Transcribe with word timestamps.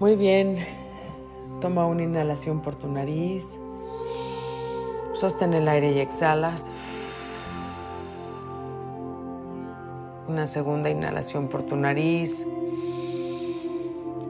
Muy 0.00 0.16
bien. 0.16 0.56
Toma 1.60 1.84
una 1.84 2.02
inhalación 2.02 2.60
por 2.60 2.74
tu 2.74 2.88
nariz. 2.88 3.58
Sostén 5.12 5.52
el 5.52 5.68
aire 5.68 5.92
y 5.92 5.98
exhalas. 5.98 6.72
Una 10.26 10.46
segunda 10.46 10.88
inhalación 10.88 11.48
por 11.48 11.64
tu 11.64 11.76
nariz, 11.76 12.48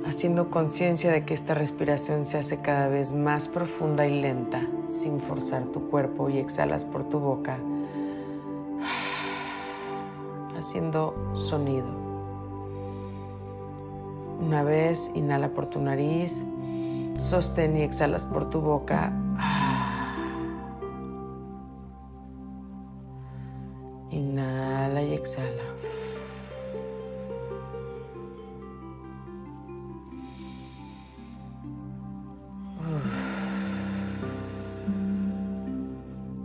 haciendo 0.05 0.51
conciencia 0.51 1.13
de 1.13 1.25
que 1.25 1.35
esta 1.35 1.55
respiración 1.55 2.27
se 2.27 2.39
hace 2.39 2.61
cada 2.61 2.89
vez 2.89 3.13
más 3.13 3.47
profunda 3.47 4.09
y 4.09 4.21
lenta, 4.21 4.67
sin 4.89 5.21
forzar 5.21 5.67
tu 5.67 5.89
cuerpo 5.89 6.31
y 6.31 6.39
exhalas 6.39 6.85
por 6.85 7.09
tu 7.09 7.21
boca, 7.21 7.59
haciendo 10.59 11.15
sonido. 11.35 12.10
Una 14.41 14.63
vez, 14.63 15.13
inhala 15.15 15.51
por 15.51 15.67
tu 15.67 15.81
nariz, 15.81 16.45
sostén 17.19 17.77
y 17.77 17.83
exhalas 17.83 18.25
por 18.25 18.49
tu 18.49 18.61
boca. 18.61 19.13
Inhala 24.11 25.03
y 25.03 25.13
exhala. 25.13 25.63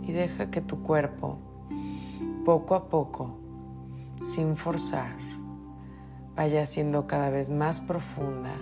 Y 0.02 0.12
deja 0.12 0.50
que 0.50 0.60
tu 0.60 0.82
cuerpo, 0.82 1.38
poco 2.44 2.74
a 2.76 2.88
poco, 2.88 3.38
sin 4.20 4.56
forzar, 4.56 5.16
vaya 6.36 6.66
siendo 6.66 7.06
cada 7.06 7.30
vez 7.30 7.48
más 7.48 7.80
profunda 7.80 8.54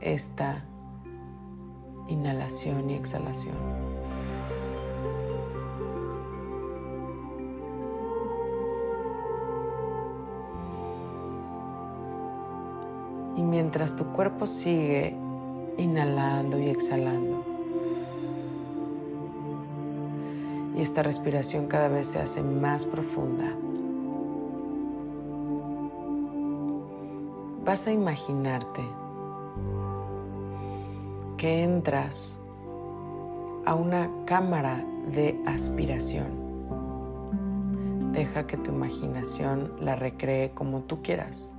esta 0.00 0.64
inhalación 2.08 2.88
y 2.88 2.94
exhalación. 2.94 3.54
Y 13.36 13.42
mientras 13.42 13.96
tu 13.96 14.06
cuerpo 14.06 14.46
sigue 14.46 15.14
inhalando 15.76 16.58
y 16.58 16.68
exhalando, 16.68 17.44
y 20.74 20.82
esta 20.82 21.02
respiración 21.02 21.66
cada 21.66 21.88
vez 21.88 22.06
se 22.06 22.18
hace 22.18 22.42
más 22.42 22.86
profunda, 22.86 23.54
vas 27.64 27.86
a 27.86 27.92
imaginarte 27.92 28.82
que 31.36 31.62
entras 31.62 32.38
a 33.66 33.74
una 33.74 34.10
cámara 34.26 34.84
de 35.12 35.40
aspiración. 35.46 36.28
Deja 38.12 38.46
que 38.46 38.56
tu 38.56 38.72
imaginación 38.72 39.72
la 39.80 39.96
recree 39.96 40.50
como 40.50 40.80
tú 40.80 41.02
quieras 41.02 41.54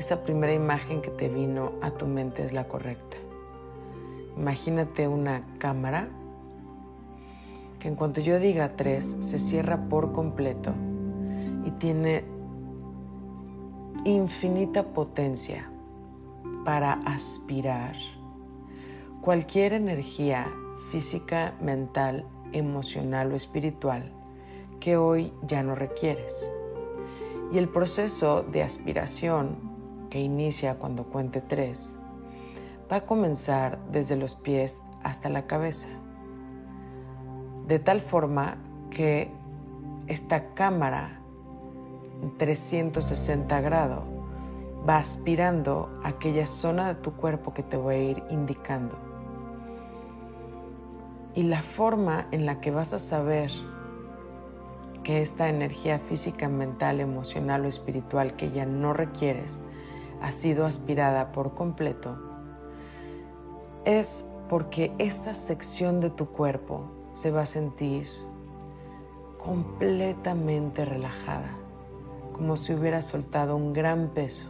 esa 0.00 0.24
primera 0.24 0.54
imagen 0.54 1.02
que 1.02 1.10
te 1.10 1.28
vino 1.28 1.72
a 1.82 1.90
tu 1.90 2.06
mente 2.06 2.42
es 2.42 2.52
la 2.52 2.66
correcta. 2.68 3.18
Imagínate 4.36 5.08
una 5.08 5.42
cámara 5.58 6.08
que 7.78 7.88
en 7.88 7.96
cuanto 7.96 8.22
yo 8.22 8.38
diga 8.38 8.76
tres 8.76 9.16
se 9.18 9.38
cierra 9.38 9.88
por 9.90 10.12
completo 10.12 10.72
y 11.66 11.70
tiene 11.72 12.24
infinita 14.04 14.82
potencia 14.82 15.70
para 16.64 16.94
aspirar 17.04 17.94
cualquier 19.20 19.74
energía 19.74 20.50
física, 20.90 21.54
mental, 21.60 22.24
emocional 22.52 23.32
o 23.32 23.36
espiritual 23.36 24.10
que 24.80 24.96
hoy 24.96 25.32
ya 25.42 25.62
no 25.62 25.74
requieres. 25.74 26.50
Y 27.52 27.58
el 27.58 27.68
proceso 27.68 28.42
de 28.42 28.62
aspiración 28.62 29.56
que 30.08 30.20
inicia 30.20 30.78
cuando 30.78 31.04
cuente 31.04 31.40
tres, 31.40 31.98
va 32.90 32.96
a 32.96 33.06
comenzar 33.06 33.78
desde 33.92 34.16
los 34.16 34.34
pies 34.34 34.82
hasta 35.02 35.28
la 35.28 35.46
cabeza, 35.46 35.88
de 37.66 37.78
tal 37.78 38.00
forma 38.00 38.56
que 38.90 39.30
esta 40.06 40.54
cámara 40.54 41.19
360 42.38 43.60
grados 43.60 44.04
va 44.88 44.96
aspirando 44.96 45.90
aquella 46.02 46.46
zona 46.46 46.88
de 46.88 46.94
tu 46.94 47.12
cuerpo 47.12 47.52
que 47.52 47.62
te 47.62 47.76
voy 47.76 47.94
a 47.94 48.02
ir 48.02 48.22
indicando. 48.30 48.96
Y 51.34 51.44
la 51.44 51.62
forma 51.62 52.26
en 52.32 52.46
la 52.46 52.60
que 52.60 52.70
vas 52.70 52.92
a 52.92 52.98
saber 52.98 53.50
que 55.02 55.22
esta 55.22 55.48
energía 55.48 55.98
física, 55.98 56.48
mental, 56.48 57.00
emocional 57.00 57.64
o 57.64 57.68
espiritual 57.68 58.36
que 58.36 58.50
ya 58.50 58.66
no 58.66 58.92
requieres 58.92 59.60
ha 60.22 60.32
sido 60.32 60.66
aspirada 60.66 61.32
por 61.32 61.54
completo, 61.54 62.18
es 63.84 64.28
porque 64.48 64.92
esa 64.98 65.32
sección 65.32 66.00
de 66.00 66.10
tu 66.10 66.26
cuerpo 66.26 66.90
se 67.12 67.30
va 67.30 67.42
a 67.42 67.46
sentir 67.46 68.06
completamente 69.38 70.84
relajada, 70.84 71.56
como 72.40 72.56
si 72.56 72.72
hubiera 72.72 73.02
soltado 73.02 73.54
un 73.54 73.74
gran 73.74 74.08
peso. 74.14 74.46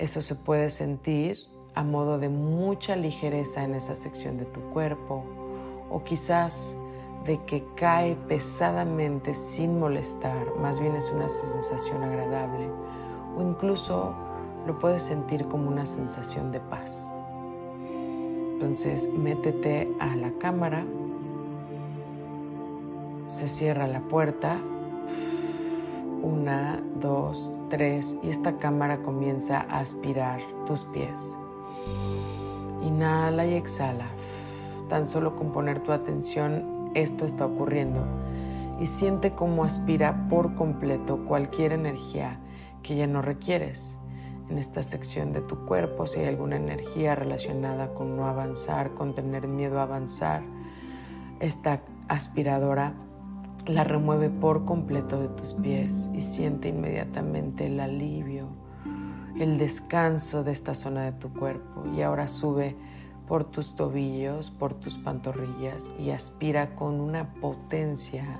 Eso 0.00 0.20
se 0.22 0.34
puede 0.34 0.70
sentir 0.70 1.38
a 1.76 1.84
modo 1.84 2.18
de 2.18 2.28
mucha 2.28 2.96
ligereza 2.96 3.62
en 3.62 3.76
esa 3.76 3.94
sección 3.94 4.38
de 4.38 4.44
tu 4.44 4.60
cuerpo 4.72 5.22
o 5.88 6.02
quizás 6.02 6.74
de 7.26 7.40
que 7.44 7.64
cae 7.76 8.16
pesadamente 8.26 9.34
sin 9.34 9.78
molestar, 9.78 10.52
más 10.56 10.80
bien 10.80 10.96
es 10.96 11.12
una 11.14 11.28
sensación 11.28 12.02
agradable 12.02 12.68
o 13.38 13.42
incluso 13.42 14.12
lo 14.66 14.76
puedes 14.76 15.04
sentir 15.04 15.46
como 15.46 15.68
una 15.68 15.86
sensación 15.86 16.50
de 16.50 16.58
paz. 16.58 17.12
Entonces 18.54 19.08
métete 19.16 19.94
a 20.00 20.16
la 20.16 20.32
cámara, 20.40 20.84
se 23.28 23.46
cierra 23.46 23.86
la 23.86 24.00
puerta, 24.00 24.60
una, 26.24 26.82
dos, 27.00 27.52
tres, 27.68 28.16
y 28.22 28.30
esta 28.30 28.56
cámara 28.58 29.02
comienza 29.02 29.60
a 29.60 29.80
aspirar 29.80 30.40
tus 30.66 30.84
pies. 30.84 31.34
Inhala 32.82 33.46
y 33.46 33.54
exhala. 33.54 34.06
Tan 34.88 35.06
solo 35.06 35.36
con 35.36 35.52
poner 35.52 35.80
tu 35.80 35.92
atención, 35.92 36.90
esto 36.94 37.26
está 37.26 37.46
ocurriendo. 37.46 38.00
Y 38.80 38.86
siente 38.86 39.34
cómo 39.34 39.64
aspira 39.64 40.26
por 40.28 40.54
completo 40.54 41.24
cualquier 41.26 41.72
energía 41.72 42.40
que 42.82 42.96
ya 42.96 43.06
no 43.06 43.22
requieres 43.22 43.98
en 44.48 44.58
esta 44.58 44.82
sección 44.82 45.32
de 45.32 45.40
tu 45.40 45.64
cuerpo, 45.66 46.06
si 46.06 46.20
hay 46.20 46.26
alguna 46.26 46.56
energía 46.56 47.14
relacionada 47.14 47.94
con 47.94 48.16
no 48.16 48.26
avanzar, 48.26 48.92
con 48.94 49.14
tener 49.14 49.48
miedo 49.48 49.78
a 49.78 49.84
avanzar, 49.84 50.42
esta 51.40 51.80
aspiradora 52.08 52.94
la 53.66 53.84
remueve 53.84 54.30
por 54.30 54.64
completo 54.64 55.20
de 55.20 55.28
tus 55.28 55.54
pies 55.54 56.08
y 56.12 56.22
siente 56.22 56.68
inmediatamente 56.68 57.66
el 57.66 57.80
alivio, 57.80 58.48
el 59.38 59.58
descanso 59.58 60.44
de 60.44 60.52
esta 60.52 60.74
zona 60.74 61.02
de 61.04 61.12
tu 61.12 61.32
cuerpo 61.32 61.84
y 61.94 62.02
ahora 62.02 62.28
sube 62.28 62.76
por 63.26 63.44
tus 63.44 63.74
tobillos, 63.74 64.50
por 64.50 64.74
tus 64.74 64.98
pantorrillas 64.98 65.92
y 65.98 66.10
aspira 66.10 66.74
con 66.74 67.00
una 67.00 67.32
potencia 67.34 68.38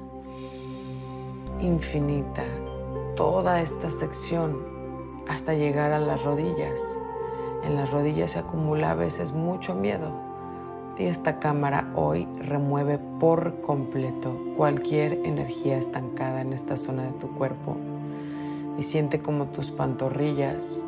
infinita 1.61 2.44
toda 3.17 3.62
esta 3.62 3.91
sección 3.91 4.62
hasta 5.29 5.55
llegar 5.55 5.93
a 5.93 6.00
las 6.00 6.23
rodillas. 6.23 6.81
En 7.62 7.77
las 7.77 7.91
rodillas 7.91 8.32
se 8.32 8.41
acumula 8.41 8.91
a 8.91 8.94
veces 8.94 9.32
mucho 9.32 9.75
miedo 9.75 10.24
esta 10.99 11.38
cámara 11.38 11.93
hoy 11.96 12.26
remueve 12.38 12.99
por 13.20 13.61
completo 13.61 14.37
cualquier 14.56 15.14
energía 15.25 15.76
estancada 15.76 16.41
en 16.41 16.52
esta 16.52 16.76
zona 16.76 17.05
de 17.05 17.12
tu 17.12 17.29
cuerpo 17.35 17.76
y 18.79 18.82
siente 18.82 19.20
como 19.20 19.46
tus 19.46 19.70
pantorrillas 19.70 20.85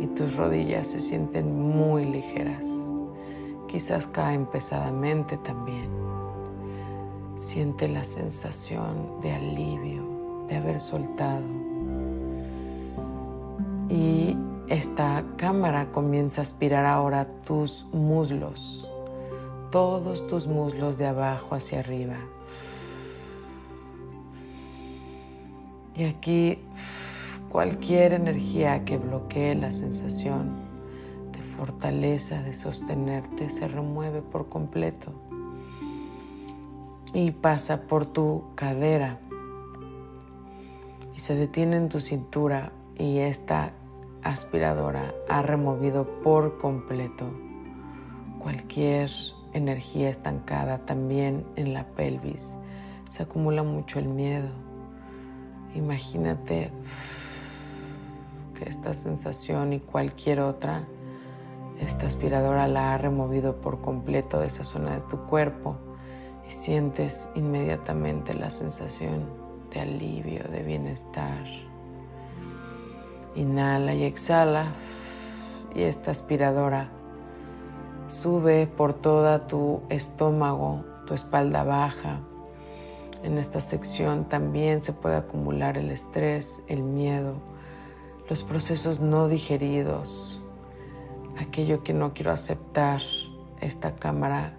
y 0.00 0.06
tus 0.08 0.36
rodillas 0.36 0.88
se 0.88 1.00
sienten 1.00 1.60
muy 1.60 2.04
ligeras. 2.04 2.66
Quizás 3.68 4.06
caen 4.06 4.46
pesadamente 4.46 5.36
también. 5.36 5.88
Siente 7.38 7.88
la 7.88 8.04
sensación 8.04 9.20
de 9.22 9.32
alivio, 9.32 10.02
de 10.48 10.56
haber 10.56 10.80
soltado 10.80 11.70
y 13.90 14.36
esta 14.68 15.24
cámara 15.36 15.90
comienza 15.90 16.40
a 16.40 16.42
aspirar 16.42 16.86
ahora 16.86 17.26
tus 17.44 17.86
muslos, 17.92 18.89
todos 19.70 20.26
tus 20.26 20.46
muslos 20.46 20.98
de 20.98 21.06
abajo 21.06 21.54
hacia 21.54 21.80
arriba. 21.80 22.16
Y 25.96 26.04
aquí 26.04 26.58
cualquier 27.50 28.12
energía 28.12 28.84
que 28.84 28.96
bloquee 28.96 29.54
la 29.54 29.70
sensación 29.70 30.50
de 31.32 31.42
fortaleza 31.56 32.42
de 32.42 32.54
sostenerte 32.54 33.50
se 33.50 33.68
remueve 33.68 34.22
por 34.22 34.48
completo. 34.48 35.12
Y 37.12 37.32
pasa 37.32 37.88
por 37.88 38.06
tu 38.06 38.44
cadera. 38.54 39.18
Y 41.14 41.18
se 41.18 41.34
detiene 41.34 41.76
en 41.76 41.88
tu 41.88 42.00
cintura. 42.00 42.72
Y 42.96 43.18
esta 43.18 43.72
aspiradora 44.22 45.14
ha 45.28 45.42
removido 45.42 46.06
por 46.22 46.58
completo 46.58 47.26
cualquier 48.38 49.10
energía 49.52 50.08
estancada 50.08 50.78
también 50.78 51.44
en 51.56 51.74
la 51.74 51.86
pelvis. 51.88 52.56
Se 53.10 53.22
acumula 53.22 53.62
mucho 53.62 53.98
el 53.98 54.08
miedo. 54.08 54.48
Imagínate 55.74 56.70
que 58.54 58.68
esta 58.68 58.94
sensación 58.94 59.72
y 59.72 59.80
cualquier 59.80 60.40
otra, 60.40 60.86
esta 61.80 62.06
aspiradora 62.06 62.68
la 62.68 62.94
ha 62.94 62.98
removido 62.98 63.60
por 63.60 63.80
completo 63.80 64.38
de 64.38 64.48
esa 64.48 64.64
zona 64.64 64.94
de 64.96 65.00
tu 65.02 65.18
cuerpo 65.26 65.76
y 66.46 66.50
sientes 66.50 67.30
inmediatamente 67.34 68.34
la 68.34 68.50
sensación 68.50 69.24
de 69.72 69.80
alivio, 69.80 70.44
de 70.44 70.62
bienestar. 70.62 71.44
Inhala 73.36 73.94
y 73.94 74.04
exhala 74.04 74.66
y 75.74 75.82
esta 75.82 76.10
aspiradora 76.10 76.90
sube 78.10 78.66
por 78.66 78.92
toda 78.92 79.46
tu 79.46 79.82
estómago, 79.88 80.84
tu 81.06 81.14
espalda 81.14 81.62
baja. 81.62 82.20
En 83.22 83.38
esta 83.38 83.60
sección 83.60 84.24
también 84.24 84.82
se 84.82 84.92
puede 84.92 85.16
acumular 85.16 85.78
el 85.78 85.90
estrés, 85.90 86.64
el 86.68 86.82
miedo, 86.82 87.34
los 88.28 88.42
procesos 88.42 89.00
no 89.00 89.28
digeridos, 89.28 90.40
aquello 91.38 91.82
que 91.82 91.92
no 91.92 92.12
quiero 92.12 92.32
aceptar. 92.32 93.00
Esta 93.60 93.94
cámara 93.94 94.54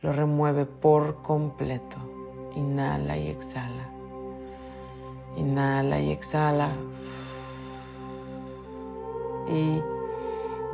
lo 0.00 0.12
remueve 0.12 0.64
por 0.64 1.22
completo. 1.22 1.96
Inhala 2.54 3.18
y 3.18 3.28
exhala. 3.28 3.88
Inhala 5.36 6.00
y 6.00 6.10
exhala. 6.10 6.70
Y 9.48 9.82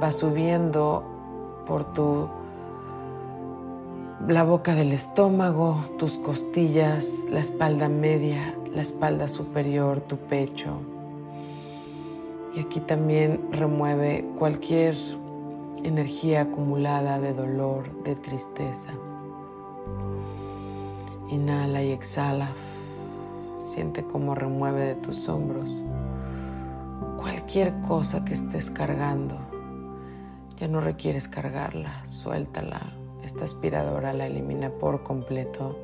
va 0.02 0.12
subiendo 0.12 1.13
por 1.66 1.84
tu 1.84 2.28
la 4.28 4.42
boca 4.42 4.74
del 4.74 4.92
estómago, 4.92 5.84
tus 5.98 6.16
costillas, 6.16 7.26
la 7.30 7.40
espalda 7.40 7.88
media, 7.88 8.54
la 8.72 8.80
espalda 8.80 9.28
superior, 9.28 10.00
tu 10.00 10.16
pecho. 10.16 10.78
Y 12.54 12.60
aquí 12.60 12.80
también 12.80 13.48
remueve 13.50 14.24
cualquier 14.38 14.96
energía 15.82 16.42
acumulada 16.42 17.20
de 17.20 17.34
dolor, 17.34 18.02
de 18.04 18.14
tristeza. 18.14 18.92
Inhala 21.28 21.82
y 21.82 21.92
exhala. 21.92 22.48
Siente 23.64 24.04
cómo 24.04 24.34
remueve 24.34 24.84
de 24.84 24.94
tus 24.94 25.28
hombros 25.28 25.80
cualquier 27.16 27.80
cosa 27.80 28.22
que 28.22 28.34
estés 28.34 28.70
cargando 28.70 29.53
ya 30.56 30.68
no 30.68 30.80
requieres 30.80 31.28
cargarla, 31.28 32.04
suéltala. 32.06 32.80
Esta 33.22 33.44
aspiradora 33.44 34.12
la 34.12 34.26
elimina 34.26 34.70
por 34.70 35.02
completo. 35.02 35.78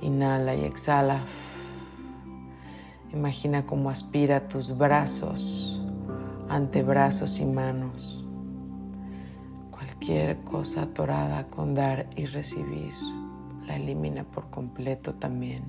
Inhala 0.00 0.54
y 0.54 0.64
exhala. 0.64 1.24
Imagina 3.12 3.66
cómo 3.66 3.90
aspira 3.90 4.48
tus 4.48 4.76
brazos, 4.78 5.82
antebrazos 6.48 7.38
y 7.40 7.44
manos. 7.44 8.24
Cualquier 9.70 10.38
cosa 10.38 10.82
atorada 10.82 11.48
con 11.48 11.74
dar 11.74 12.08
y 12.16 12.26
recibir, 12.26 12.94
la 13.66 13.76
elimina 13.76 14.24
por 14.24 14.48
completo 14.50 15.14
también. 15.14 15.64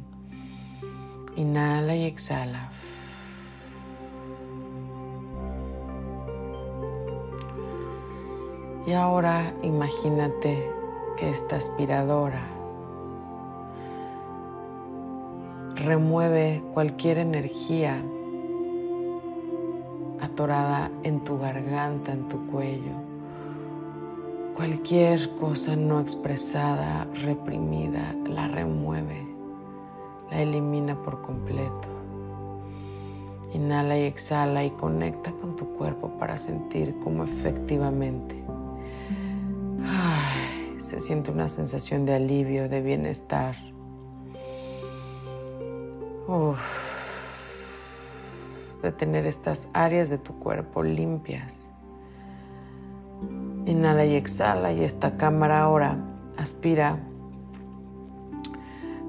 Inhala 1.36 1.96
y 1.96 2.06
exhala. 2.06 2.72
Y 8.86 8.94
ahora 8.94 9.54
imagínate 9.62 10.72
que 11.16 11.30
esta 11.30 11.58
aspiradora 11.58 12.42
remueve 15.76 16.64
cualquier 16.74 17.20
energía 17.20 18.02
atorada 20.20 20.90
en 21.04 21.24
tu 21.24 21.38
garganta, 21.38 22.12
en 22.12 22.28
tu 22.28 22.48
cuello, 22.48 22.94
cualquier 24.56 25.36
cosa 25.36 25.76
no 25.76 26.00
expresada, 26.00 27.08
reprimida, 27.24 28.16
la 28.26 28.48
remueve, 28.48 29.28
la 30.32 30.42
elimina 30.42 30.96
por 31.04 31.22
completo. 31.22 31.88
Inhala 33.54 34.00
y 34.00 34.04
exhala 34.04 34.64
y 34.64 34.72
conecta 34.72 35.32
con 35.34 35.56
tu 35.56 35.68
cuerpo 35.74 36.10
para 36.18 36.38
sentir 36.38 36.96
cómo 37.04 37.24
efectivamente 37.24 38.42
se 40.92 41.00
siente 41.00 41.32
una 41.32 41.48
sensación 41.48 42.06
de 42.06 42.16
alivio, 42.16 42.68
de 42.68 42.82
bienestar. 42.82 43.56
de 48.84 48.92
tener 48.92 49.26
estas 49.26 49.70
áreas 49.74 50.10
de 50.10 50.18
tu 50.18 50.38
cuerpo 50.38 50.84
limpias. 50.84 51.70
Inhala 53.66 54.06
y 54.06 54.16
exhala 54.16 54.74
y 54.74 54.84
esta 54.84 55.16
cámara 55.16 55.62
ahora 55.62 55.98
aspira 56.38 57.00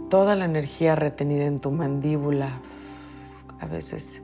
toda 0.09 0.37
la 0.37 0.45
energía 0.45 0.95
retenida 0.95 1.47
en 1.47 1.59
tu 1.59 1.73
mandíbula. 1.73 2.61
A 3.59 3.67
veces 3.67 4.23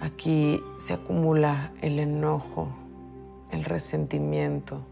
aquí 0.00 0.60
se 0.76 0.92
acumula 0.92 1.72
el 1.80 1.98
enojo, 1.98 2.68
el 3.50 3.64
resentimiento 3.64 4.91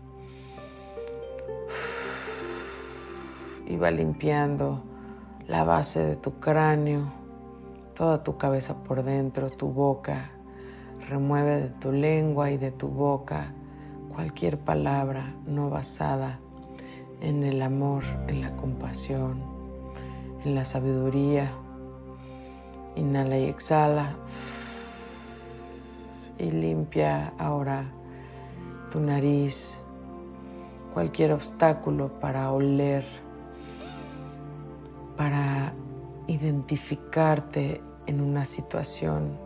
y 3.70 3.76
va 3.76 3.92
limpiando 3.92 4.82
la 5.46 5.62
base 5.62 6.00
de 6.00 6.16
tu 6.16 6.40
cráneo, 6.40 7.12
toda 7.94 8.24
tu 8.24 8.36
cabeza 8.36 8.82
por 8.82 9.04
dentro, 9.04 9.48
tu 9.48 9.68
boca. 9.68 10.32
Remueve 11.08 11.60
de 11.60 11.68
tu 11.68 11.92
lengua 11.92 12.50
y 12.50 12.58
de 12.58 12.72
tu 12.72 12.88
boca 12.88 13.52
cualquier 14.12 14.58
palabra 14.58 15.34
no 15.46 15.70
basada 15.70 16.40
en 17.20 17.44
el 17.44 17.62
amor, 17.62 18.02
en 18.26 18.42
la 18.42 18.56
compasión, 18.56 19.40
en 20.44 20.56
la 20.56 20.64
sabiduría. 20.64 21.52
Inhala 22.96 23.38
y 23.38 23.44
exhala. 23.44 24.16
Y 26.38 26.50
limpia 26.50 27.34
ahora 27.38 27.84
tu 28.90 28.98
nariz, 28.98 29.80
cualquier 30.92 31.32
obstáculo 31.32 32.08
para 32.18 32.50
oler 32.50 33.29
para 35.20 35.74
identificarte 36.28 37.82
en 38.06 38.22
una 38.22 38.46
situación, 38.46 39.36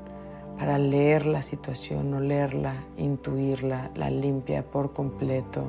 para 0.56 0.78
leer 0.78 1.26
la 1.26 1.42
situación, 1.42 2.14
olerla, 2.14 2.84
intuirla, 2.96 3.90
la 3.96 4.08
limpia 4.08 4.64
por 4.70 4.92
completo. 4.92 5.64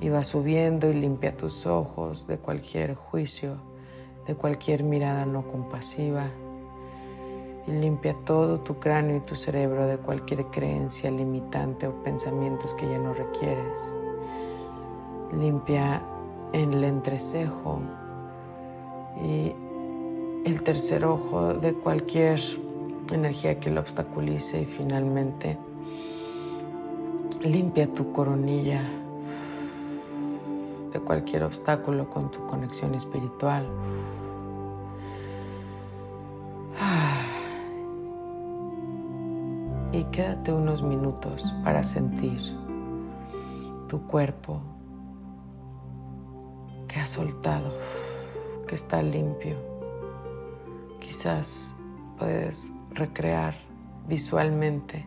Y 0.00 0.08
va 0.08 0.24
subiendo 0.24 0.88
y 0.88 0.94
limpia 0.94 1.36
tus 1.36 1.66
ojos 1.66 2.26
de 2.26 2.38
cualquier 2.38 2.94
juicio, 2.94 3.58
de 4.26 4.36
cualquier 4.36 4.84
mirada 4.84 5.26
no 5.26 5.46
compasiva. 5.46 6.30
Y 7.66 7.72
limpia 7.72 8.16
todo 8.24 8.60
tu 8.60 8.78
cráneo 8.78 9.18
y 9.18 9.20
tu 9.20 9.36
cerebro 9.36 9.86
de 9.86 9.98
cualquier 9.98 10.46
creencia 10.46 11.10
limitante 11.10 11.88
o 11.88 12.02
pensamientos 12.02 12.72
que 12.72 12.88
ya 12.88 12.96
no 12.96 13.12
requieres. 13.12 13.94
Limpia 15.36 16.02
en 16.54 16.72
el 16.72 16.84
entrecejo 16.84 17.82
y 19.20 19.52
el 20.44 20.62
tercer 20.62 21.04
ojo 21.04 21.54
de 21.54 21.74
cualquier 21.74 22.40
energía 23.12 23.58
que 23.60 23.70
lo 23.70 23.80
obstaculice 23.80 24.62
y 24.62 24.64
finalmente 24.64 25.58
limpia 27.42 27.92
tu 27.92 28.12
coronilla 28.12 28.82
de 30.92 31.00
cualquier 31.00 31.44
obstáculo 31.44 32.08
con 32.08 32.30
tu 32.30 32.46
conexión 32.46 32.94
espiritual. 32.94 33.66
Y 39.92 40.04
quédate 40.04 40.52
unos 40.52 40.82
minutos 40.82 41.54
para 41.62 41.82
sentir 41.84 42.40
tu 43.88 44.06
cuerpo 44.06 44.62
que 46.88 46.98
ha 46.98 47.06
soltado 47.06 47.70
está 48.74 49.02
limpio. 49.02 49.56
Quizás 51.00 51.74
puedes 52.18 52.70
recrear 52.90 53.54
visualmente 54.08 55.06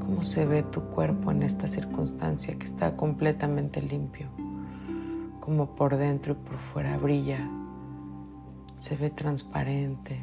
cómo 0.00 0.22
se 0.22 0.46
ve 0.46 0.62
tu 0.62 0.82
cuerpo 0.90 1.30
en 1.30 1.42
esta 1.42 1.68
circunstancia 1.68 2.56
que 2.58 2.64
está 2.64 2.96
completamente 2.96 3.80
limpio, 3.80 4.28
como 5.40 5.74
por 5.74 5.96
dentro 5.96 6.32
y 6.32 6.36
por 6.36 6.58
fuera 6.58 6.96
brilla, 6.96 7.48
se 8.76 8.96
ve 8.96 9.10
transparente, 9.10 10.20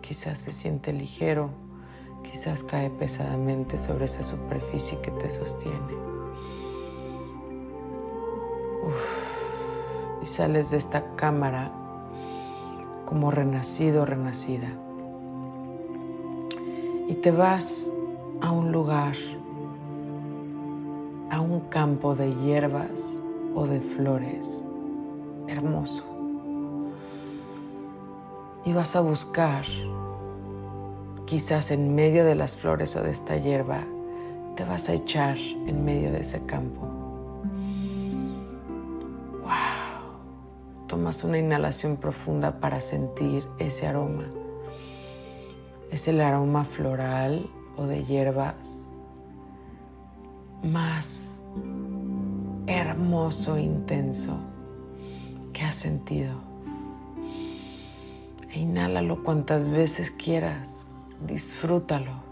quizás 0.00 0.38
se 0.38 0.52
siente 0.52 0.92
ligero, 0.92 1.50
quizás 2.22 2.62
cae 2.62 2.90
pesadamente 2.90 3.78
sobre 3.78 4.06
esa 4.06 4.22
superficie 4.22 5.00
que 5.02 5.10
te 5.10 5.30
sostiene. 5.30 6.11
Y 10.22 10.26
sales 10.26 10.70
de 10.70 10.76
esta 10.76 11.04
cámara 11.16 11.72
como 13.04 13.30
renacido, 13.30 14.06
renacida. 14.06 14.68
Y 17.08 17.14
te 17.16 17.30
vas 17.30 17.90
a 18.40 18.50
un 18.50 18.72
lugar, 18.72 19.16
a 21.30 21.40
un 21.40 21.60
campo 21.68 22.14
de 22.14 22.34
hierbas 22.36 23.20
o 23.54 23.66
de 23.66 23.80
flores 23.80 24.62
hermoso. 25.48 26.04
Y 28.64 28.72
vas 28.72 28.94
a 28.94 29.00
buscar, 29.00 29.64
quizás 31.26 31.70
en 31.70 31.94
medio 31.94 32.24
de 32.24 32.34
las 32.34 32.54
flores 32.54 32.94
o 32.96 33.02
de 33.02 33.10
esta 33.10 33.36
hierba, 33.36 33.80
te 34.56 34.64
vas 34.64 34.88
a 34.88 34.94
echar 34.94 35.36
en 35.66 35.84
medio 35.84 36.12
de 36.12 36.20
ese 36.20 36.46
campo. 36.46 36.91
Tomas 40.92 41.24
una 41.24 41.38
inhalación 41.38 41.96
profunda 41.96 42.60
para 42.60 42.82
sentir 42.82 43.48
ese 43.58 43.86
aroma. 43.86 44.26
Es 45.90 46.06
el 46.06 46.20
aroma 46.20 46.64
floral 46.64 47.48
o 47.78 47.86
de 47.86 48.04
hierbas 48.04 48.88
más 50.62 51.44
hermoso 52.66 53.56
intenso 53.56 54.36
que 55.54 55.62
has 55.62 55.76
sentido. 55.76 56.34
E 58.50 58.60
inhálalo 58.60 59.24
cuantas 59.24 59.70
veces 59.70 60.10
quieras, 60.10 60.84
disfrútalo. 61.26 62.31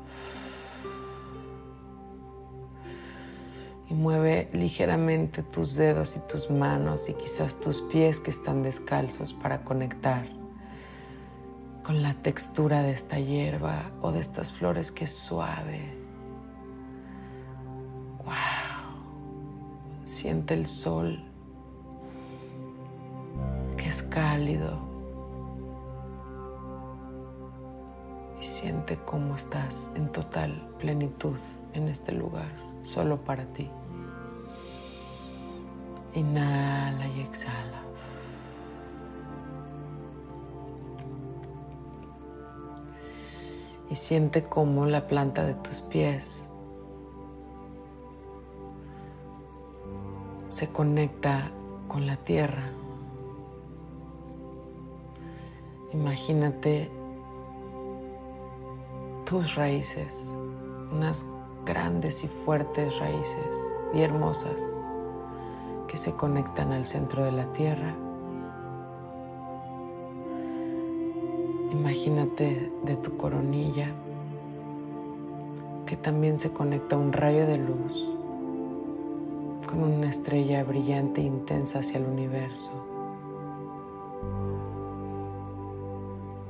Y 3.91 3.95
mueve 3.95 4.49
ligeramente 4.53 5.43
tus 5.43 5.75
dedos 5.75 6.17
y 6.17 6.21
tus 6.21 6.49
manos 6.49 7.09
y 7.09 7.15
quizás 7.15 7.61
tus 7.61 7.83
pies 7.83 8.21
que 8.21 8.31
están 8.31 8.63
descalzos 8.63 9.35
para 9.35 9.63
conectar 9.65 10.27
con 11.83 12.03
la 12.03 12.15
textura 12.15 12.83
de 12.83 12.93
esta 12.93 13.19
hierba 13.19 13.91
o 14.01 14.13
de 14.13 14.21
estas 14.21 14.53
flores 14.53 14.93
que 14.93 15.05
es 15.05 15.13
suave. 15.13 15.93
Wow. 18.25 18.31
Siente 20.05 20.55
el 20.55 20.69
sol 20.69 21.25
que 23.77 23.89
es 23.89 24.03
cálido. 24.03 24.79
Y 28.39 28.45
siente 28.45 28.99
cómo 29.05 29.35
estás 29.35 29.91
en 29.97 30.13
total 30.13 30.71
plenitud 30.79 31.39
en 31.73 31.89
este 31.89 32.13
lugar, 32.13 32.53
solo 32.83 33.23
para 33.25 33.45
ti. 33.53 33.69
Inhala 36.15 37.07
y 37.09 37.21
exhala. 37.21 37.91
y 43.91 43.97
siente 43.97 44.45
cómo 44.45 44.87
la 44.87 45.09
planta 45.09 45.45
de 45.45 45.55
tus 45.55 45.83
pies 45.83 46.49
se 50.49 50.73
conecta 50.73 51.51
con 51.89 52.07
la 52.07 52.17
tierra. 52.17 52.71
Imagínate 55.93 56.89
tus 59.25 59.57
raíces, 59.57 60.35
unas 60.93 61.27
grandes 61.67 62.23
y 62.23 62.29
fuertes 62.29 62.97
raíces 63.01 63.73
y 63.93 64.03
hermosas 64.03 64.80
que 65.91 65.97
se 65.97 66.13
conectan 66.13 66.73
al 66.73 66.87
centro 66.87 67.25
de 67.25 67.33
la 67.33 67.47
tierra 67.53 67.97
Imagínate 71.73 72.73
de 72.85 72.97
tu 72.97 73.17
coronilla 73.17 73.89
que 75.87 75.97
también 75.97 76.41
se 76.41 76.53
conecta 76.53 76.97
un 76.97 77.13
rayo 77.13 77.47
de 77.47 77.59
luz 77.59 78.11
con 79.69 79.83
una 79.85 80.09
estrella 80.09 80.65
brillante 80.65 81.21
e 81.21 81.25
intensa 81.25 81.79
hacia 81.79 81.99
el 81.99 82.07
universo. 82.07 82.71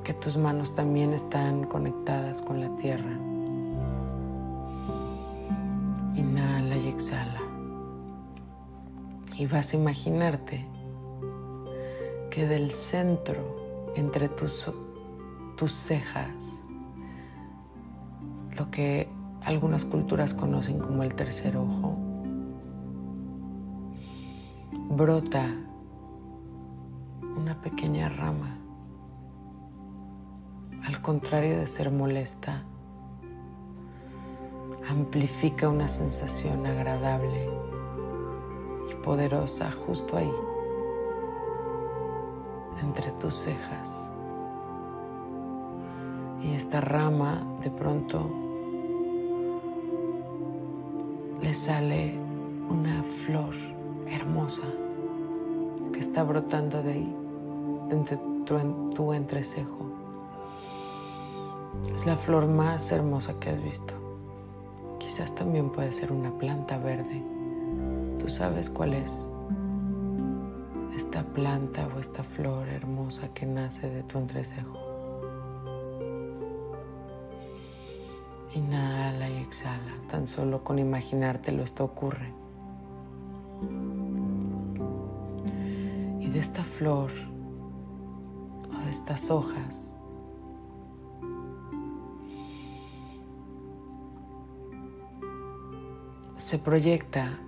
Que 0.03 0.13
tus 0.15 0.37
manos 0.37 0.73
también 0.75 1.13
están 1.13 1.65
conectadas 1.65 2.41
con 2.41 2.59
la 2.59 2.75
tierra. 2.77 3.30
Y 9.41 9.47
vas 9.47 9.73
a 9.73 9.77
imaginarte 9.77 10.67
que 12.29 12.45
del 12.45 12.69
centro 12.69 13.89
entre 13.95 14.29
tus 14.29 14.71
tus 15.57 15.73
cejas, 15.73 16.61
lo 18.55 18.69
que 18.69 19.09
algunas 19.43 19.83
culturas 19.83 20.35
conocen 20.35 20.77
como 20.77 21.01
el 21.01 21.15
tercer 21.15 21.57
ojo, 21.57 21.97
brota 24.91 25.47
una 27.35 27.59
pequeña 27.63 28.09
rama. 28.09 28.59
Al 30.85 31.01
contrario 31.01 31.57
de 31.57 31.65
ser 31.65 31.89
molesta, 31.89 32.63
amplifica 34.87 35.67
una 35.67 35.87
sensación 35.87 36.67
agradable 36.67 37.70
poderosa 39.03 39.71
justo 39.71 40.17
ahí, 40.17 40.31
entre 42.81 43.11
tus 43.11 43.35
cejas 43.35 44.11
y 46.43 46.53
esta 46.53 46.81
rama 46.81 47.43
de 47.61 47.69
pronto 47.69 48.29
le 51.41 51.53
sale 51.53 52.15
una 52.69 53.03
flor 53.25 53.53
hermosa 54.07 54.67
que 55.93 55.99
está 55.99 56.23
brotando 56.23 56.81
de 56.81 56.93
ahí, 56.93 57.15
entre 57.89 58.17
tu, 58.45 58.89
tu 58.95 59.13
entrecejo. 59.13 59.77
Es 61.93 62.05
la 62.05 62.15
flor 62.15 62.47
más 62.47 62.91
hermosa 62.91 63.39
que 63.39 63.49
has 63.49 63.61
visto. 63.61 63.93
Quizás 64.99 65.33
también 65.35 65.69
puede 65.69 65.91
ser 65.91 66.11
una 66.11 66.31
planta 66.31 66.77
verde. 66.77 67.21
Tú 68.21 68.29
sabes 68.29 68.69
cuál 68.69 68.93
es 68.93 69.27
esta 70.95 71.23
planta 71.23 71.87
o 71.87 71.99
esta 71.99 72.23
flor 72.23 72.69
hermosa 72.69 73.33
que 73.33 73.47
nace 73.47 73.89
de 73.89 74.03
tu 74.03 74.19
entrecejo. 74.19 74.73
Inhala 78.53 79.27
y 79.27 79.37
exhala. 79.37 79.95
Tan 80.07 80.27
solo 80.27 80.63
con 80.63 80.77
imaginártelo 80.77 81.63
esto 81.63 81.83
ocurre. 81.83 82.31
Y 86.19 86.29
de 86.29 86.39
esta 86.39 86.63
flor 86.63 87.09
o 88.69 88.85
de 88.85 88.91
estas 88.91 89.31
hojas 89.31 89.97
se 96.35 96.59
proyecta 96.59 97.39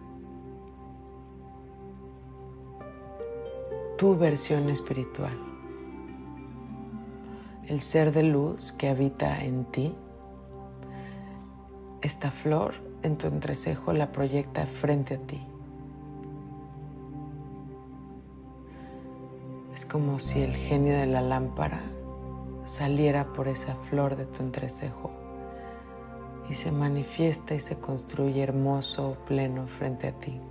tu 4.03 4.17
versión 4.17 4.69
espiritual, 4.69 5.31
el 7.67 7.79
ser 7.79 8.11
de 8.11 8.23
luz 8.23 8.73
que 8.73 8.89
habita 8.89 9.41
en 9.45 9.63
ti 9.63 9.95
esta 12.01 12.29
flor 12.29 12.73
en 13.01 13.17
tu 13.17 13.27
entrecejo 13.27 13.93
la 13.93 14.11
proyecta 14.11 14.65
frente 14.65 15.13
a 15.13 15.19
ti. 15.19 15.41
Es 19.73 19.85
como 19.85 20.19
si 20.19 20.41
el 20.41 20.53
genio 20.53 20.97
de 20.97 21.05
la 21.05 21.21
lámpara 21.21 21.79
saliera 22.65 23.31
por 23.31 23.47
esa 23.47 23.75
flor 23.89 24.17
de 24.17 24.25
tu 24.25 24.43
entrecejo 24.43 25.11
y 26.49 26.55
se 26.55 26.73
manifiesta 26.73 27.55
y 27.55 27.61
se 27.61 27.79
construye 27.79 28.43
hermoso, 28.43 29.15
pleno 29.25 29.65
frente 29.67 30.09
a 30.09 30.11
ti. 30.11 30.41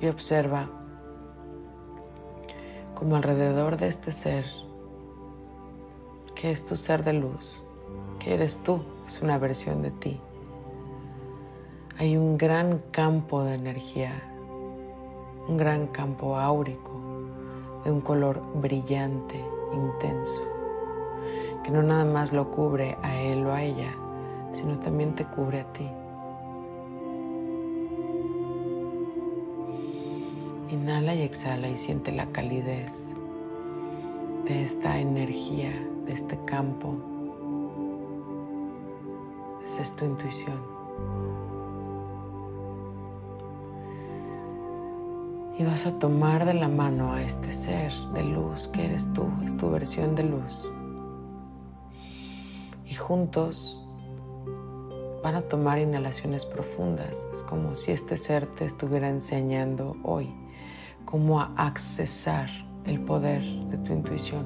Y 0.00 0.08
observa 0.08 0.68
como 2.94 3.16
alrededor 3.16 3.76
de 3.76 3.88
este 3.88 4.10
ser, 4.10 4.46
que 6.34 6.50
es 6.50 6.66
tu 6.66 6.76
ser 6.76 7.04
de 7.04 7.12
luz, 7.12 7.62
que 8.18 8.34
eres 8.34 8.62
tú, 8.62 8.80
es 9.06 9.20
una 9.22 9.38
versión 9.38 9.82
de 9.82 9.90
ti. 9.90 10.20
Hay 11.98 12.16
un 12.16 12.36
gran 12.36 12.82
campo 12.90 13.44
de 13.44 13.54
energía, 13.54 14.12
un 15.46 15.56
gran 15.56 15.86
campo 15.88 16.38
áurico, 16.38 16.92
de 17.84 17.92
un 17.92 18.00
color 18.00 18.42
brillante, 18.54 19.42
intenso, 19.72 20.42
que 21.62 21.70
no 21.70 21.82
nada 21.82 22.04
más 22.04 22.32
lo 22.32 22.50
cubre 22.50 22.96
a 23.02 23.20
él 23.20 23.46
o 23.46 23.52
a 23.52 23.62
ella, 23.62 23.94
sino 24.52 24.78
también 24.78 25.14
te 25.14 25.24
cubre 25.24 25.60
a 25.60 25.72
ti. 25.72 25.88
Inhala 30.76 31.14
y 31.14 31.22
exhala 31.22 31.70
y 31.70 31.76
siente 31.76 32.12
la 32.12 32.26
calidez 32.26 33.14
de 34.44 34.62
esta 34.62 35.00
energía, 35.00 35.72
de 36.04 36.12
este 36.12 36.38
campo. 36.44 36.94
Esa 39.64 39.80
es 39.80 39.96
tu 39.96 40.04
intuición. 40.04 40.60
Y 45.58 45.64
vas 45.64 45.86
a 45.86 45.98
tomar 45.98 46.44
de 46.44 46.52
la 46.52 46.68
mano 46.68 47.14
a 47.14 47.22
este 47.22 47.54
ser 47.54 47.90
de 48.12 48.24
luz 48.24 48.68
que 48.68 48.84
eres 48.84 49.10
tú, 49.14 49.28
es 49.46 49.56
tu 49.56 49.70
versión 49.70 50.14
de 50.14 50.24
luz. 50.24 50.70
Y 52.84 52.94
juntos 52.94 53.82
van 55.22 55.36
a 55.36 55.42
tomar 55.42 55.78
inhalaciones 55.78 56.44
profundas. 56.44 57.30
Es 57.32 57.42
como 57.44 57.74
si 57.76 57.92
este 57.92 58.18
ser 58.18 58.46
te 58.46 58.66
estuviera 58.66 59.08
enseñando 59.08 59.96
hoy 60.04 60.45
cómo 61.06 61.40
accesar 61.40 62.50
el 62.84 63.00
poder 63.00 63.42
de 63.70 63.78
tu 63.78 63.94
intuición. 63.94 64.44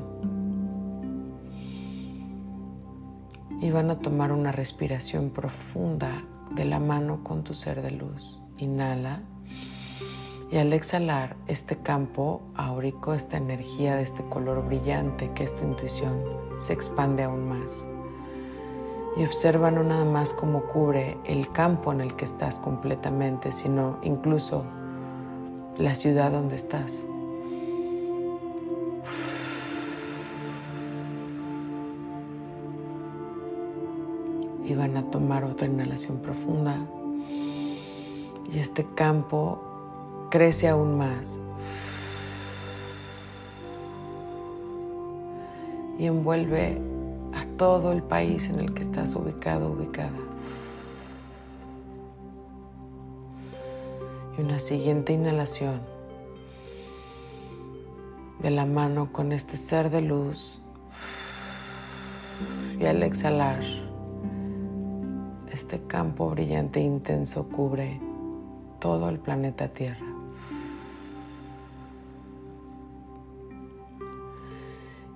Y 3.61 3.71
van 3.71 3.91
a 3.91 3.99
tomar 3.99 4.31
una 4.31 4.53
respiración 4.53 5.31
profunda 5.31 6.25
de 6.53 6.65
la 6.65 6.79
mano 6.79 7.25
con 7.25 7.43
tu 7.43 7.55
ser 7.55 7.83
de 7.83 7.91
luz. 7.91 8.41
Inhala. 8.59 9.23
Y 10.53 10.59
al 10.59 10.73
exhalar, 10.73 11.37
este 11.49 11.77
campo 11.77 12.43
áurico, 12.55 13.15
esta 13.15 13.37
energía 13.37 13.97
de 13.97 14.03
este 14.03 14.25
color 14.25 14.65
brillante 14.65 15.33
que 15.35 15.43
es 15.43 15.57
tu 15.57 15.65
intuición, 15.65 16.23
se 16.57 16.73
expande 16.73 17.25
aún 17.25 17.49
más 17.49 17.87
y 19.17 19.25
observa 19.25 19.71
no 19.71 19.83
nada 19.83 20.05
más 20.05 20.33
cómo 20.33 20.65
cubre 20.65 21.19
el 21.25 21.51
campo 21.51 21.93
en 21.93 22.01
el 22.01 22.15
que 22.15 22.25
estás 22.25 22.59
completamente, 22.59 23.53
sino 23.53 23.99
incluso 24.03 24.65
la 25.79 25.95
ciudad 25.95 26.31
donde 26.33 26.57
estás. 26.57 27.07
Y 34.65 34.75
van 34.75 34.97
a 34.97 35.11
tomar 35.11 35.45
otra 35.45 35.67
inhalación 35.67 36.19
profunda. 36.19 36.77
Y 38.53 38.59
este 38.59 38.87
campo 38.95 40.29
crece 40.31 40.69
aún 40.69 40.97
más. 40.97 41.41
Y 45.99 46.07
envuelve 46.07 46.81
a 47.35 47.45
todo 47.57 47.93
el 47.93 48.03
país 48.03 48.49
en 48.49 48.61
el 48.61 48.75
que 48.75 48.83
estás 48.83 49.15
ubicado, 49.15 49.71
ubicada. 49.71 50.30
Una 54.41 54.59
siguiente 54.59 55.13
inhalación 55.13 55.83
de 58.43 58.51
la 58.51 58.65
mano 58.65 59.13
con 59.13 59.33
este 59.33 59.59
ser 59.59 59.91
de 59.91 60.01
luz. 60.01 60.63
Y 62.81 62.87
al 62.87 63.03
exhalar, 63.03 63.63
este 65.53 65.83
campo 65.83 66.31
brillante 66.31 66.81
e 66.81 66.85
intenso 66.85 67.51
cubre 67.51 68.01
todo 68.79 69.11
el 69.11 69.19
planeta 69.19 69.69
Tierra. 69.69 70.07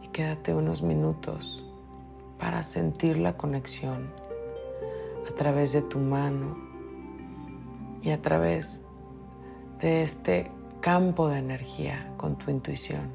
Y 0.02 0.08
quédate 0.08 0.54
unos 0.54 0.82
minutos 0.82 1.64
para 2.38 2.62
sentir 2.62 3.16
la 3.16 3.38
conexión 3.38 4.10
a 5.26 5.34
través 5.34 5.72
de 5.72 5.80
tu 5.80 5.98
mano 5.98 6.58
y 8.02 8.10
a 8.10 8.20
través 8.20 8.83
de 9.84 10.02
este 10.02 10.50
campo 10.80 11.28
de 11.28 11.36
energía 11.36 12.10
con 12.16 12.36
tu 12.36 12.50
intuición. 12.50 13.12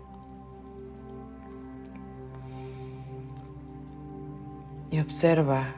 Y 4.91 4.99
observa 4.99 5.73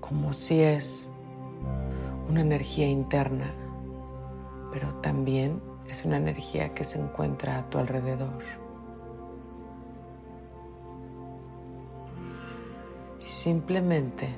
como 0.00 0.32
si 0.32 0.62
es 0.62 1.08
una 2.28 2.40
energía 2.40 2.88
interna, 2.88 3.54
pero 4.72 4.92
también 4.96 5.62
es 5.88 6.04
una 6.04 6.16
energía 6.16 6.74
que 6.74 6.82
se 6.82 7.00
encuentra 7.00 7.58
a 7.58 7.70
tu 7.70 7.78
alrededor. 7.78 8.42
simplemente 13.22 14.28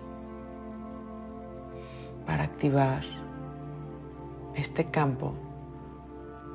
para 2.27 2.45
activar 2.45 3.03
este 4.55 4.91
campo 4.91 5.35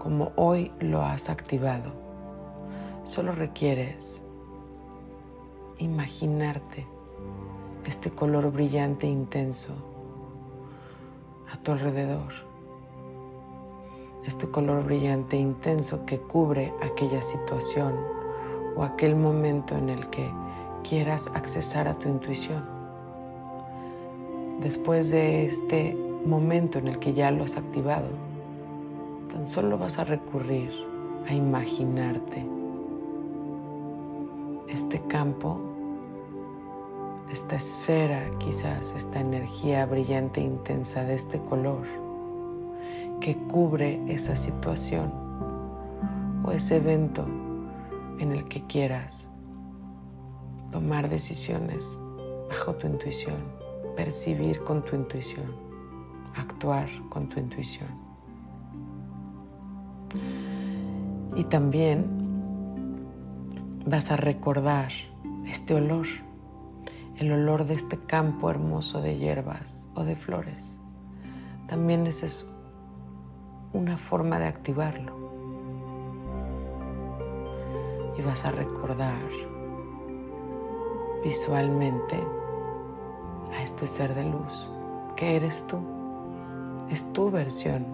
como 0.08 0.32
hoy 0.38 0.72
lo 0.80 1.04
has 1.04 1.30
activado. 1.30 1.92
Solo 3.04 3.34
requieres 3.34 4.24
imaginarte 5.80 6.88
este 7.86 8.10
color 8.12 8.50
brillante 8.50 9.06
e 9.06 9.10
intenso 9.10 9.74
a 11.52 11.58
tu 11.58 11.74
alrededor. 11.74 12.32
Este 14.26 14.50
color 14.50 14.86
brillante 14.86 15.36
e 15.36 15.42
intenso 15.42 16.06
que 16.06 16.20
cubre 16.20 16.74
aquella 16.82 17.22
situación 17.22 17.94
o 18.78 18.84
aquel 18.84 19.18
momento 19.18 19.76
en 19.76 19.90
el 19.90 20.10
que 20.10 20.32
quieras 20.88 21.30
accesar 21.36 21.90
a 21.90 21.96
tu 21.96 22.08
intuición. 22.08 22.64
Después 24.62 25.12
de 25.12 25.48
este 25.48 25.98
momento 26.26 26.80
en 26.80 26.88
el 26.88 26.98
que 26.98 27.14
ya 27.14 27.30
lo 27.30 27.44
has 27.44 27.58
activado, 27.58 28.08
solo 29.48 29.78
vas 29.78 29.98
a 29.98 30.04
recurrir 30.04 30.72
a 31.26 31.34
imaginarte 31.34 32.46
este 34.68 35.02
campo, 35.08 35.60
esta 37.32 37.56
esfera, 37.56 38.30
quizás 38.40 38.94
esta 38.96 39.22
energía 39.22 39.86
brillante 39.86 40.42
e 40.42 40.44
intensa 40.44 41.06
de 41.06 41.16
este 41.16 41.40
color 41.40 41.86
que 43.22 43.38
cubre 43.38 44.02
esa 44.08 44.36
situación 44.36 45.12
o 46.44 46.52
ese 46.52 46.78
evento 46.78 47.26
en 48.20 48.34
el 48.34 48.46
que 48.50 48.62
quieras 48.68 49.30
tomar 50.72 51.08
decisiones 51.10 51.98
bajo 52.50 52.76
tu 52.76 52.88
intuición, 52.88 53.38
percibir 53.96 54.60
con 54.66 54.84
tu 54.84 54.96
intuición, 54.98 55.56
actuar 56.36 56.90
con 57.10 57.30
tu 57.30 57.40
intuición. 57.40 58.07
Y 61.36 61.44
también 61.46 62.06
vas 63.86 64.12
a 64.12 64.18
recordar 64.18 64.92
este 65.48 65.76
olor, 65.76 66.08
el 67.18 67.32
olor 67.32 67.66
de 67.66 67.74
este 67.74 67.98
campo 67.98 68.50
hermoso 68.50 69.02
de 69.02 69.18
hierbas 69.18 69.88
o 69.96 70.04
de 70.04 70.16
flores. 70.16 70.78
También 71.68 72.08
es 72.08 72.50
una 73.74 73.98
forma 73.98 74.40
de 74.40 74.48
activarlo. 74.48 75.16
Y 78.18 78.22
vas 78.22 78.46
a 78.46 78.52
recordar 78.52 79.22
visualmente 81.24 82.18
a 83.54 83.62
este 83.62 83.86
ser 83.86 84.16
de 84.16 84.24
luz 84.24 84.72
que 85.16 85.36
eres 85.36 85.68
tú. 85.68 85.80
Es 86.90 87.12
tu 87.14 87.30
versión 87.30 87.86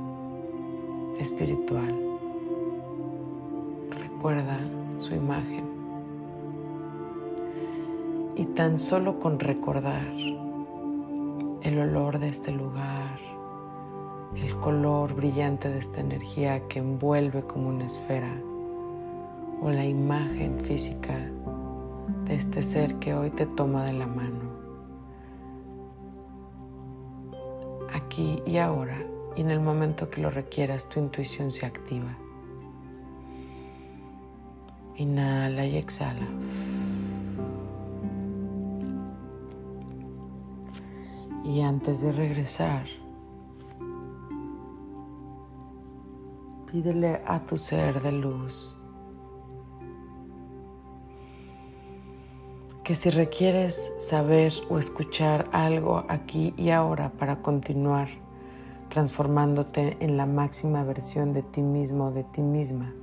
espiritual. 1.19 2.02
Recuerda 4.23 4.57
su 4.99 5.13
imagen. 5.15 5.65
Y 8.37 8.45
tan 8.45 8.79
solo 8.79 9.19
con 9.19 9.37
recordar 9.37 10.07
el 11.61 11.77
olor 11.77 12.19
de 12.19 12.29
este 12.29 12.53
lugar, 12.53 13.19
el 14.37 14.55
color 14.61 15.13
brillante 15.13 15.67
de 15.67 15.77
esta 15.77 15.99
energía 15.99 16.65
que 16.69 16.79
envuelve 16.79 17.43
como 17.43 17.67
una 17.67 17.83
esfera, 17.83 18.33
o 19.61 19.69
la 19.69 19.85
imagen 19.85 20.57
física 20.61 21.19
de 22.23 22.35
este 22.35 22.61
ser 22.61 22.95
que 22.99 23.13
hoy 23.15 23.29
te 23.29 23.45
toma 23.45 23.83
de 23.83 23.91
la 23.91 24.07
mano. 24.07 24.53
Aquí 27.93 28.41
y 28.45 28.55
ahora, 28.55 29.05
y 29.35 29.41
en 29.41 29.51
el 29.51 29.59
momento 29.59 30.09
que 30.09 30.21
lo 30.21 30.29
requieras, 30.29 30.87
tu 30.87 31.01
intuición 31.01 31.51
se 31.51 31.65
activa. 31.65 32.17
Inhala 34.97 35.65
y 35.65 35.77
exhala. 35.77 36.27
Y 41.43 41.61
antes 41.61 42.01
de 42.01 42.11
regresar, 42.11 42.85
pídele 46.71 47.21
a 47.27 47.39
tu 47.45 47.57
ser 47.57 48.01
de 48.01 48.11
luz 48.11 48.77
que 52.83 52.95
si 52.95 53.09
requieres 53.09 53.93
saber 53.99 54.53
o 54.69 54.77
escuchar 54.77 55.47
algo 55.53 56.03
aquí 56.09 56.53
y 56.57 56.69
ahora 56.71 57.11
para 57.11 57.41
continuar 57.41 58.09
transformándote 58.89 59.97
en 60.01 60.17
la 60.17 60.25
máxima 60.25 60.83
versión 60.83 61.33
de 61.33 61.43
ti 61.43 61.61
mismo 61.61 62.11
de 62.11 62.23
ti 62.25 62.41
misma, 62.41 62.93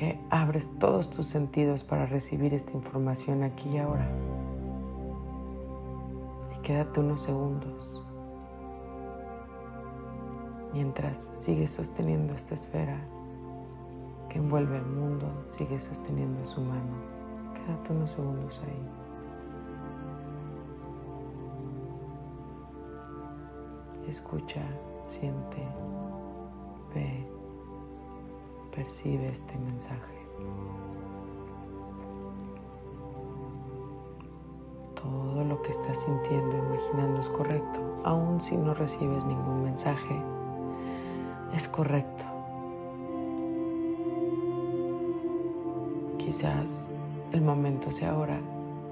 que 0.00 0.18
abres 0.30 0.70
todos 0.78 1.10
tus 1.10 1.26
sentidos 1.26 1.84
para 1.84 2.06
recibir 2.06 2.54
esta 2.54 2.72
información 2.72 3.42
aquí 3.42 3.68
y 3.68 3.76
ahora 3.76 4.08
quédate 6.62 7.00
unos 7.00 7.22
segundos 7.22 8.08
mientras 10.72 11.30
sigues 11.34 11.72
sosteniendo 11.72 12.32
esta 12.32 12.54
esfera 12.54 12.98
que 14.30 14.38
envuelve 14.38 14.78
el 14.78 14.86
mundo, 14.86 15.26
sigue 15.46 15.78
sosteniendo 15.78 16.46
su 16.46 16.62
mano. 16.62 16.96
Quédate 17.52 17.92
unos 17.92 18.10
segundos 18.12 18.58
ahí. 18.64 18.88
Escucha, 24.08 24.62
siente, 25.02 25.62
ve, 26.94 27.39
percibe 28.82 29.28
este 29.28 29.58
mensaje. 29.58 30.20
todo 34.94 35.44
lo 35.44 35.62
que 35.62 35.70
estás 35.70 36.00
sintiendo, 36.00 36.58
imaginando 36.58 37.20
es 37.20 37.28
correcto, 37.30 37.80
aun 38.04 38.38
si 38.40 38.54
no 38.54 38.74
recibes 38.74 39.24
ningún 39.24 39.64
mensaje, 39.64 40.14
es 41.54 41.66
correcto. 41.68 42.24
Quizás 46.18 46.94
el 47.32 47.40
momento 47.40 47.90
sea 47.90 48.10
ahora 48.10 48.38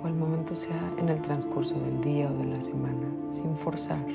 o 0.03 0.07
el 0.07 0.15
momento 0.15 0.55
sea 0.55 0.95
en 0.97 1.11
el 1.11 1.21
transcurso 1.21 1.79
del 1.79 2.01
día 2.01 2.31
o 2.31 2.39
de 2.39 2.47
la 2.47 2.61
semana, 2.63 3.07
sin 3.29 3.55
forzar, 3.55 4.07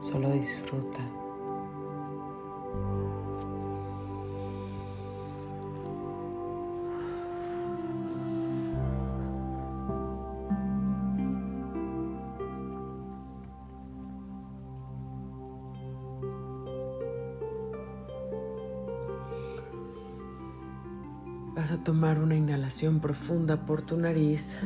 solo 0.00 0.30
disfruta. 0.30 1.00
Tomar 21.88 22.20
una 22.20 22.34
inhalación 22.34 23.00
profunda 23.00 23.64
por 23.64 23.80
tu 23.80 23.96
nariz. 23.96 24.58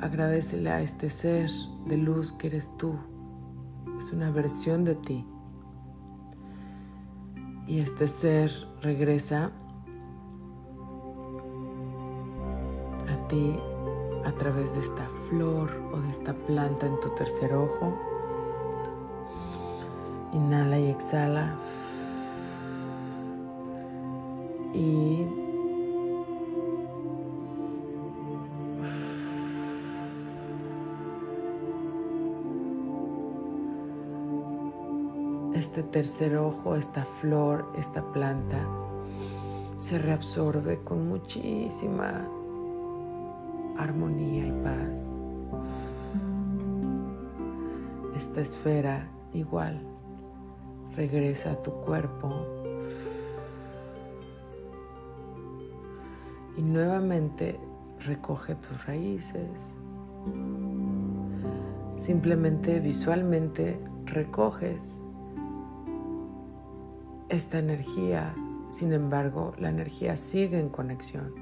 Agradecele 0.00 0.70
a 0.70 0.80
este 0.80 1.10
ser 1.10 1.50
de 1.84 1.98
luz 1.98 2.32
que 2.32 2.46
eres 2.46 2.74
tú. 2.78 2.94
Es 3.98 4.10
una 4.10 4.30
versión 4.30 4.84
de 4.84 4.94
ti. 4.94 5.26
Y 7.66 7.80
este 7.80 8.08
ser 8.08 8.50
regresa 8.80 9.52
a 13.06 13.28
ti 13.28 13.54
a 14.24 14.32
través 14.32 14.72
de 14.72 14.80
esta 14.80 15.06
flor 15.28 15.70
o 15.92 16.00
de 16.00 16.08
esta 16.08 16.32
planta 16.32 16.86
en 16.86 16.98
tu 17.00 17.10
tercer 17.10 17.52
ojo. 17.52 17.98
Inhala 20.32 20.78
y 20.78 20.86
exhala. 20.86 21.58
Y 24.74 25.26
este 35.54 35.82
tercer 35.82 36.36
ojo, 36.36 36.74
esta 36.74 37.04
flor, 37.04 37.70
esta 37.76 38.02
planta, 38.12 38.66
se 39.76 39.98
reabsorbe 39.98 40.78
con 40.84 41.08
muchísima 41.08 42.26
armonía 43.76 44.46
y 44.46 44.52
paz. 44.62 44.98
Esta 48.16 48.40
esfera 48.40 49.08
igual 49.34 49.80
regresa 50.96 51.52
a 51.52 51.62
tu 51.62 51.72
cuerpo 51.72 52.61
y 56.56 56.62
nuevamente 56.62 57.58
recoge 58.04 58.54
tus 58.56 58.86
raíces. 58.86 59.76
Simplemente 61.96 62.80
visualmente 62.80 63.80
recoges 64.04 65.02
esta 67.28 67.58
energía, 67.58 68.34
sin 68.68 68.92
embargo 68.92 69.54
la 69.58 69.70
energía 69.70 70.16
sigue 70.16 70.58
en 70.58 70.68
conexión. 70.68 71.32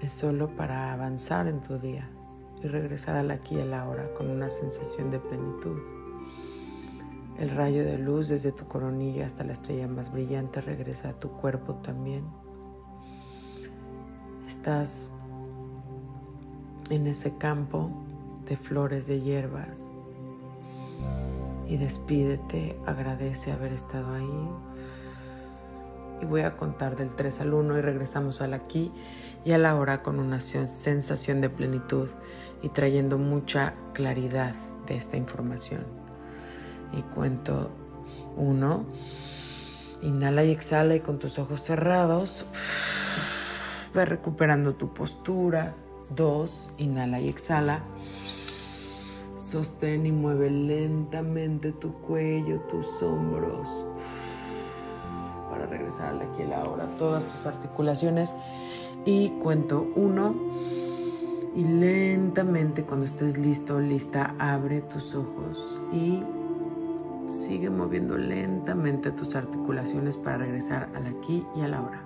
Es 0.00 0.12
solo 0.12 0.48
para 0.56 0.92
avanzar 0.92 1.46
en 1.46 1.60
tu 1.60 1.78
día 1.78 2.10
y 2.62 2.66
regresar 2.66 3.16
al 3.16 3.30
aquí 3.30 3.56
y 3.56 3.60
al 3.60 3.74
ahora 3.74 4.12
con 4.14 4.30
una 4.30 4.48
sensación 4.48 5.10
de 5.10 5.18
plenitud. 5.18 5.78
El 7.38 7.50
rayo 7.50 7.84
de 7.84 7.98
luz 7.98 8.28
desde 8.28 8.52
tu 8.52 8.66
coronilla 8.66 9.26
hasta 9.26 9.44
la 9.44 9.54
estrella 9.54 9.88
más 9.88 10.12
brillante 10.12 10.60
regresa 10.60 11.10
a 11.10 11.20
tu 11.20 11.30
cuerpo 11.30 11.74
también 11.76 12.24
estás 14.64 15.10
en 16.88 17.06
ese 17.06 17.36
campo 17.36 17.90
de 18.48 18.56
flores, 18.56 19.06
de 19.06 19.20
hierbas. 19.20 19.92
Y 21.68 21.76
despídete, 21.76 22.78
agradece 22.86 23.52
haber 23.52 23.74
estado 23.74 24.14
ahí. 24.14 24.48
Y 26.22 26.24
voy 26.24 26.40
a 26.40 26.56
contar 26.56 26.96
del 26.96 27.10
3 27.10 27.42
al 27.42 27.52
1 27.52 27.76
y 27.76 27.82
regresamos 27.82 28.40
al 28.40 28.54
aquí 28.54 28.90
y 29.44 29.52
a 29.52 29.58
la 29.58 29.76
hora 29.76 30.02
con 30.02 30.18
una 30.18 30.40
sensación 30.40 31.42
de 31.42 31.50
plenitud 31.50 32.08
y 32.62 32.70
trayendo 32.70 33.18
mucha 33.18 33.74
claridad 33.92 34.54
de 34.86 34.96
esta 34.96 35.18
información. 35.18 35.84
Y 36.94 37.02
cuento 37.02 37.70
1. 38.38 38.86
Inhala 40.00 40.42
y 40.44 40.52
exhala 40.52 40.94
y 40.94 41.00
con 41.00 41.18
tus 41.18 41.38
ojos 41.38 41.60
cerrados 41.60 42.46
Ve 43.94 44.04
recuperando 44.04 44.74
tu 44.74 44.92
postura. 44.92 45.74
Dos, 46.14 46.72
inhala 46.78 47.20
y 47.20 47.28
exhala. 47.28 47.82
Sostén 49.40 50.06
y 50.06 50.12
mueve 50.12 50.50
lentamente 50.50 51.72
tu 51.72 51.92
cuello, 52.00 52.60
tus 52.62 53.02
hombros. 53.02 53.68
Para 55.50 55.66
regresar 55.66 56.20
aquí 56.22 56.42
a 56.42 56.48
la 56.48 56.64
hora, 56.64 56.86
todas 56.98 57.24
tus 57.24 57.46
articulaciones. 57.46 58.34
Y 59.04 59.30
cuento 59.40 59.86
uno. 59.94 60.34
Y 61.54 61.62
lentamente, 61.62 62.84
cuando 62.84 63.06
estés 63.06 63.38
listo, 63.38 63.78
lista, 63.78 64.34
abre 64.40 64.80
tus 64.80 65.14
ojos 65.14 65.80
y 65.92 66.20
sigue 67.28 67.70
moviendo 67.70 68.18
lentamente 68.18 69.12
tus 69.12 69.36
articulaciones 69.36 70.16
para 70.16 70.38
regresar 70.38 70.88
al 70.96 71.06
aquí 71.06 71.46
y 71.54 71.60
a 71.60 71.68
la 71.68 71.80
hora. 71.80 72.03